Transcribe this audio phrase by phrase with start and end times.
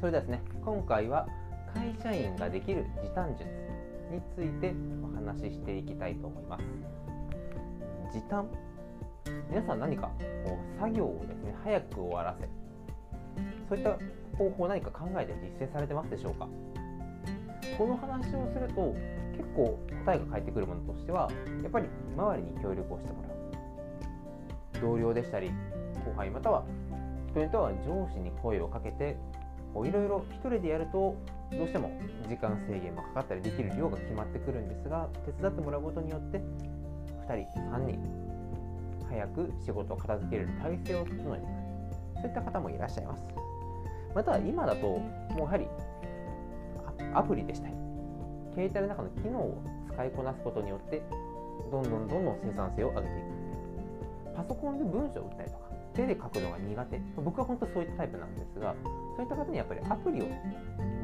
[0.00, 1.26] それではですね今回は
[1.74, 3.44] 会社員ができる時短術
[4.10, 4.72] について
[5.02, 6.64] お話ししていきたいと思います。
[8.12, 8.46] 時短
[9.50, 10.10] 皆さん何か
[10.46, 12.48] こう作業をですね早く終わらせ
[13.68, 13.98] そういった
[14.38, 16.48] 方法を何か考えて実践されてますでしょうか？
[17.76, 18.94] この話をすると
[19.36, 21.30] 結構答えが返ってくるものとしては
[21.62, 24.80] やっぱり周りに協力をしてもらう。
[24.80, 25.50] 同僚でしたり
[26.04, 26.64] 後輩または
[27.30, 29.16] 人によっては上司に声をかけて
[29.86, 31.16] いろいろ1人でやると
[31.50, 31.90] どうしても
[32.28, 36.38] 時間制限もかかったりできる量が決まってくるんですが手伝ってもらうことによって
[37.28, 37.98] 2人3人
[39.08, 41.68] 早く仕事を片付ける体制を整えていく。
[42.20, 43.22] そういった方もいらっしゃいます。
[44.14, 45.02] また今だとも
[45.36, 45.66] うやはり
[47.14, 47.74] アプリでしたり
[48.54, 51.02] 携帯の中の機能を使いこなすことによって
[51.70, 54.36] どんどんどんどん生産性を上げていく。
[54.36, 57.00] パソコンで文章を打ったりとか手で書くのが苦手。
[57.16, 58.74] 僕は本当そういったタイプなんですが
[59.18, 60.26] そういった方にやっぱりアプリを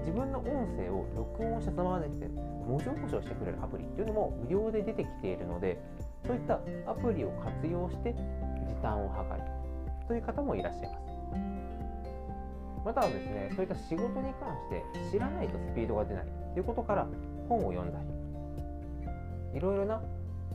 [0.00, 0.44] 自分の音
[0.74, 2.08] 声を録音したそのままで
[2.66, 5.80] 文字起こしをしてくれるアプリっていうのも無料で出てきているので
[6.26, 6.54] そういった
[6.90, 9.60] アプリを活用して時短を図る。
[10.08, 11.00] という方もいらっしゃいます。
[12.84, 17.06] またはですねそういった仕事に関して知らないとスピードが出ないということから
[17.48, 18.00] 本を読んだ
[19.52, 19.56] り。
[19.56, 20.02] いろいろな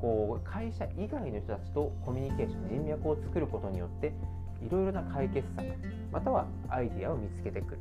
[0.00, 4.12] こう会社以外の人たちとコミュニケーション人脈を作ることによって
[4.62, 5.66] いろいろな解決策
[6.12, 7.80] またはアイディアを見つけてくる。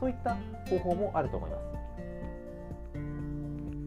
[0.00, 0.36] そういった
[0.68, 1.62] 方法もあると思います。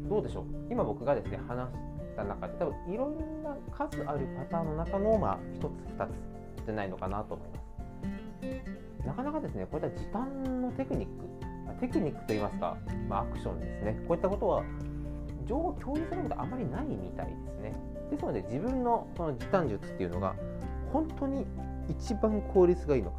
[0.09, 0.45] どうでしょう？
[0.69, 5.63] 今僕がですね話した中で多分いろんな数あるパターンの中のまあ1つ
[5.97, 6.07] 2
[6.63, 9.07] つじゃないのかなと思います。
[9.07, 12.77] なかなかですねこういった時短のテクニックテクニックといいますか、
[13.09, 13.97] まあ、アクションですね。
[14.07, 14.63] こういったことは
[15.47, 17.73] 情報共有することあまりないみたいですね。
[18.11, 20.35] ですので自分のその時短術っていうのが
[20.91, 21.45] 本当に
[21.89, 23.17] 一番効率がいいのか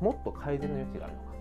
[0.00, 1.32] もっと改善の余地があるのか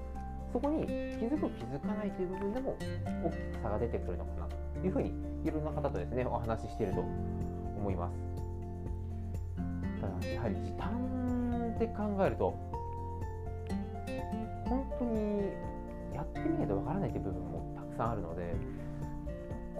[0.53, 0.91] そこに気
[1.25, 2.77] づく気づかないという部分でも
[3.23, 5.13] 大きく差が出てくるのかなというふうに
[5.45, 8.41] いろんな方とですねお話ししていると思います。
[10.01, 12.57] ただやはり時短って考えると
[14.67, 15.51] 本当に
[16.13, 18.55] やってみないとわからないという部分もたくさんあるので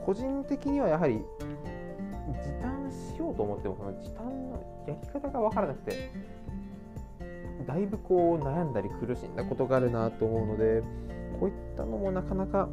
[0.06, 1.22] 個人的にはやはり
[2.44, 6.12] 時短しようと思ってもその時短のやり方が分からなくて
[7.66, 10.82] だいぶこう悩んだり苦しんだことがあるなと思うので
[11.40, 12.70] こういったのもなかなか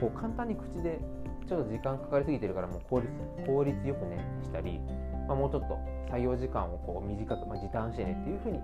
[0.00, 1.00] こう簡単に口で
[1.48, 3.10] ちょっと時間かかりすぎてるからもう効率
[3.46, 4.80] 効率よくねしたり、
[5.26, 5.78] まあ、もうちょっと
[6.10, 8.60] 採用時間をこう短く、まあ、時短してねっていうふうに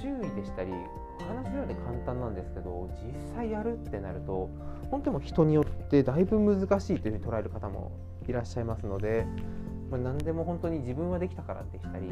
[0.00, 0.72] 注意でしたり
[1.18, 4.50] 話すようで簡単なんですけど実際やるってなると
[4.90, 7.92] 本当にも人によってだいぶ難しいというふうに捉える方も
[8.28, 9.26] いらっしゃいますので、
[9.92, 12.06] まあ、何でも本当に自分はできたからでしたり、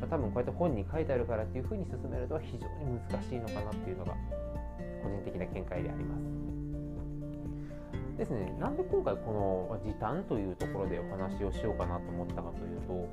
[0.00, 4.12] まあ、多分こうやって本に書いてあるからっていうふうに進めるとは非常に難しいのかなっていうのが
[5.04, 6.22] 個人的な見解であります。
[8.18, 13.08] ですね、なんで今回この時短というところでお話をしようかなと思ったかというと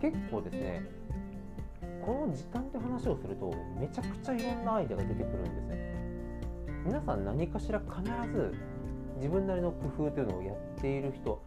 [0.00, 0.82] 結構ですね
[2.06, 5.92] この時短って話をするとめちゃくちゃいろんなアイデアが出てくるんですね
[6.86, 8.00] 皆さん何かしら必
[8.32, 8.54] ず
[9.16, 11.42] 自分なりの工夫というのをやっている人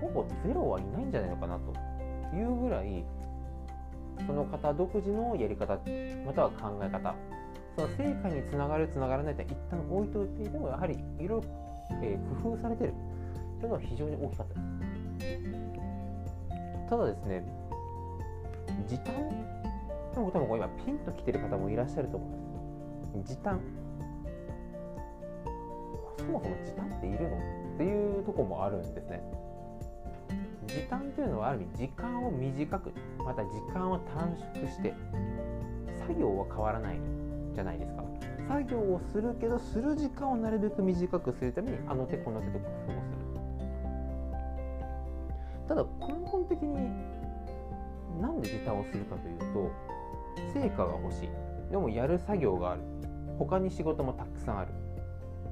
[0.00, 1.74] ほぼゼロはいないんじゃないのかなと
[2.36, 3.04] いうぐらい
[4.26, 5.78] その方独自のやり方
[6.24, 7.14] または考え方
[7.76, 11.42] その成果につながるつながらないと一旦置いといてでもやはりいろいろ、
[12.02, 12.94] えー、工夫されてる。
[13.58, 14.66] というのは非常に大きかったです。
[16.90, 17.42] ただですね
[18.86, 19.14] 時短
[20.14, 22.28] でも多分今ピンときてる方もいらっしゃると思い
[23.18, 23.58] ます時短。
[26.18, 27.36] そもそも時短っているの？
[27.36, 27.40] っ
[27.78, 29.22] ていうとこもあるんですね。
[30.76, 34.92] 時短というのはある意味時間を短くまた時間を短縮して
[35.98, 37.00] 作業は変わらない
[37.54, 38.04] じゃないですか。
[38.46, 43.16] 作業をするけどする時間をなるべく短くするためにあの手この手と工夫をす。
[45.64, 46.74] るただ根本的に
[48.20, 49.70] なんで時短をするかというと
[50.52, 51.30] 成果が欲しい。
[51.70, 52.82] でもやる作業がある。
[53.38, 54.72] 他に仕事もたくさんある。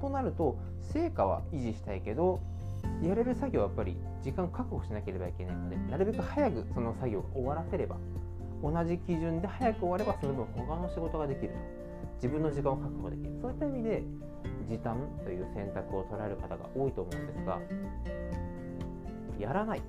[0.01, 0.59] となると
[0.93, 2.41] 成果は維持したいけど
[3.03, 7.97] やれる作業はやっぱり時間確保しなければいけないのでなるべく早くその作業が終わらせれば
[8.63, 11.85] 同じ基準で早く終わればその分他の仕事ができると。
[12.17, 13.39] 自分の時間を確保できる。
[13.43, 14.03] そういった意味で
[14.71, 17.61] 時短という選択を捉える方が多いと思うんですが
[19.39, 19.83] やらない。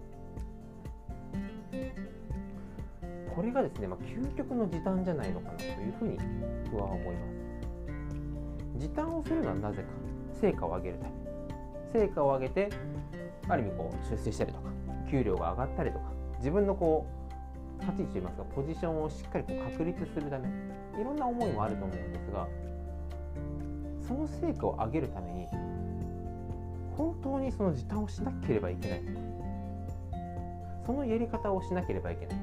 [3.34, 6.18] これがですね、まあ、究極の時短じゃないのかなというふうに
[6.72, 7.28] 僕は思いま
[8.74, 8.80] す。
[8.80, 9.90] 時短をするのはなぜか。
[10.42, 11.25] 成果を上げるため。
[11.96, 12.70] 成果を上げて
[13.48, 14.70] ある意味こう出世したりとか
[15.10, 17.08] 給料が上がったりとか自分のこ
[17.80, 20.50] う立ち位置といいますかポジションをしっかりこう確立するため
[21.00, 22.48] いろんな思いもあると思うんですが
[24.08, 25.48] その成果を上げるために
[26.98, 29.02] 本当にその時短をしなければいけない。
[30.86, 32.38] そのやり方をしなければいけない。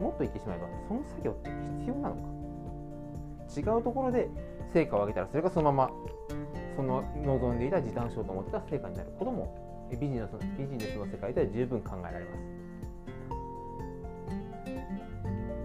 [0.00, 1.50] もっと言ってしまえばその作業って
[1.80, 2.20] 必要なのか。
[3.54, 4.30] 違うところで
[4.72, 5.90] 成果を上げたらそれがそのまま
[6.76, 9.10] その望んでいた時短しようと思ってた成果になる。
[9.18, 12.64] こともビジネスビジネスの世界では十分考えられます。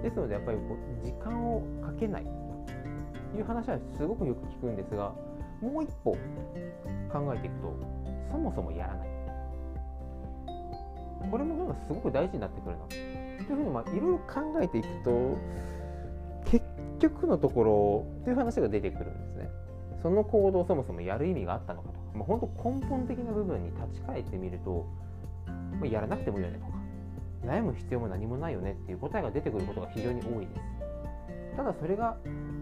[0.03, 2.23] ですのでやっぱりこう時間をかけない
[3.31, 5.13] という話はすごくよく聞くんですが
[5.61, 6.13] もう一歩
[7.11, 7.75] 考えていくと
[8.31, 9.09] そもそもやらない。
[11.29, 15.37] これもなんかすごく大事になってくるなというふうにまあいろいろ考えていくと
[16.45, 16.65] 結
[16.99, 19.49] 局のところという話が出てくるんですね。
[20.01, 21.93] その行動をそもそもやる意味があったのかと。
[21.95, 24.85] か、まあ、本当根本的な部分に立ち返ってみると、
[25.45, 25.53] ま
[25.83, 26.79] あ、やらなくてもいいよねとか。
[27.45, 30.61] 悩む必要も何もないよねっていう答えが出てくることが非常に多いです。
[31.55, 32.17] ただそれが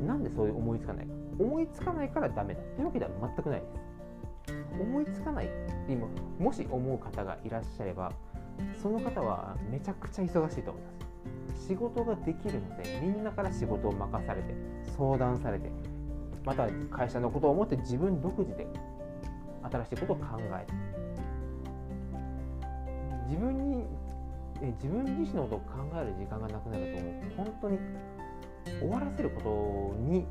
[0.05, 1.13] なんでそういう思いつかないか。
[1.39, 2.61] 思いつかないからダメだ。
[2.75, 3.87] というわけでは全くないです。
[4.79, 5.49] 思いつかないっ
[5.87, 6.07] て今
[6.39, 8.11] もし思う方がいらっしゃれば
[8.81, 11.67] その方はめちゃくちゃ忙しいと思います。
[11.67, 14.53] 仕事ができるのでみんなから仕事を任されて
[14.95, 15.69] 相談されて
[16.47, 18.65] また会社のことを思って自分独自で
[19.69, 20.73] 新しいことを考えて
[23.27, 23.83] 自分に
[24.61, 27.79] 自分自身のことを考える時間がなくなると本当に
[28.79, 30.25] 終わらせることに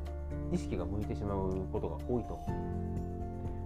[0.51, 2.39] 意識が向いてしまうことが多いと。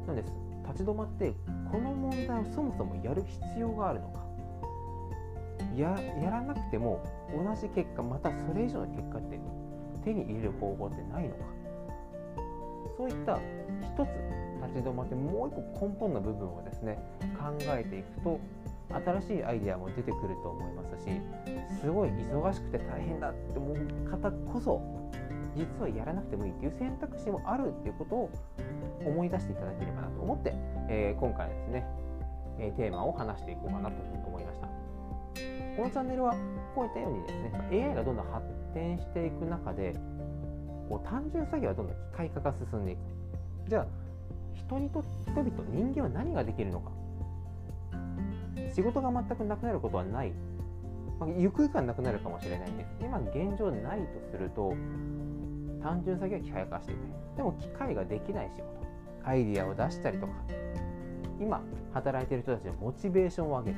[0.07, 0.33] なんです。
[0.67, 1.33] 立ち止まって
[1.71, 4.19] この問題をそもそもやる必要があるのか。
[5.73, 7.01] ややらなくても
[7.33, 9.39] 同じ結果またそれ以上の結果って
[10.03, 11.60] 手に入れる方法ってないのか。
[13.01, 13.39] そういった
[13.81, 14.09] 一つ
[14.69, 17.01] 立ち止まってもう一個根本の部分をですね
[17.33, 18.39] 考えていくと
[18.93, 21.09] 新しいアイデアも出てくると思いますし
[21.81, 23.77] すごい忙しくて大変だって思う
[24.07, 24.79] 方こそ
[25.55, 28.29] 実はやらなくてもいいっていう選択肢もあるっていうことを
[29.03, 30.53] 思い出していただければなと思って、
[30.87, 31.87] えー、今回ですね、
[32.59, 33.95] え、テーマを話していこうかなと
[34.27, 34.67] 思いました。
[35.75, 36.35] このチャンネルは
[36.75, 39.95] こういったようにですね AI がどんどん発展していく中で
[40.91, 42.99] こう単純作業はどんどん機械化が進んでいく。
[43.69, 43.85] じゃあ
[44.53, 46.91] 人にと人々人間は何ができるのか。
[48.75, 50.33] 仕事が全くなくなることはない、
[51.19, 54.73] まあ、ゆくゆくはなくなるかもしれないんです今現状ないとすると
[55.81, 57.37] 単純作業は機械化していく。
[57.37, 58.81] でも機械ができない仕事。
[59.23, 60.33] アイディアを出したりとか。
[61.39, 61.61] 今
[61.93, 63.77] 働いてる人たちのモチベーションを上げる。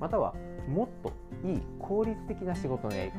[0.00, 0.34] または
[0.68, 1.12] もっと
[1.46, 3.18] いい効率的な仕事のやり方。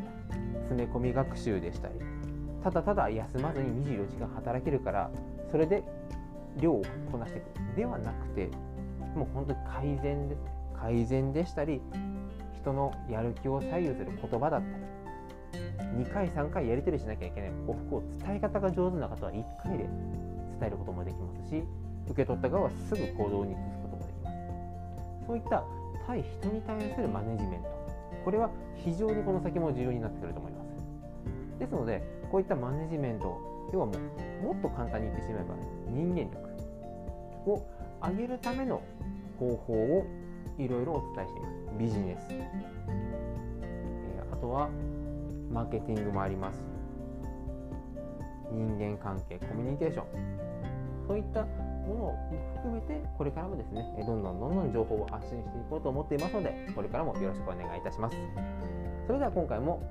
[0.72, 2.21] 詰め込み学習でしたり。
[2.64, 5.10] ただただ休まずに24時間働けるから
[5.50, 5.84] それで
[6.58, 8.50] 量をこなしていくではなくて
[9.16, 10.42] もう本当に改善です
[10.80, 11.82] 改善でしたり
[12.62, 14.92] 人のやる気を左右する言葉だったり
[15.98, 17.50] 2回3回やり取りしなきゃいけない。
[17.68, 21.64] 往復を伝え方が上手な方は1回で伝えることもできますし
[22.08, 25.28] 受け取った側はすぐ行動に移すこともできます。
[25.28, 25.64] そういった
[26.08, 27.68] 対人に対するマネジメント。
[28.24, 31.60] これは非常にこの先も重要になってくると思います。
[31.60, 33.38] ですのでこういったマネジメント
[33.74, 33.92] 要はも
[34.42, 35.56] うもっと簡単に言ってしまえば
[35.90, 37.68] 人間力を
[38.02, 38.82] 上げるための
[39.38, 40.06] 方法を
[40.58, 41.58] いろいろお伝えしています。
[41.78, 44.70] ビジネス、えー、あとは
[45.52, 46.64] マーケティングもあります。
[48.52, 50.06] 人間関係コミュニケーション。
[51.08, 52.16] そういったものを
[52.58, 58.16] 含めてこれからもですねどんどんどんどん情報を発信していこうと思っていますのでこれからもよろしくお願いいたします。
[59.08, 59.82] それでは今回も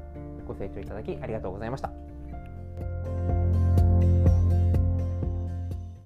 [0.47, 2.10] ご清聴いただきありがとうございました。
[3.07, 3.39] you